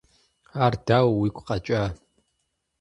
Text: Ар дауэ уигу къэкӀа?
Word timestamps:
Ар 0.63 0.73
дауэ 0.85 1.11
уигу 1.19 1.45
къэкӀа? 1.47 1.83